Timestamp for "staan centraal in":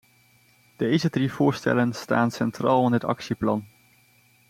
1.93-2.91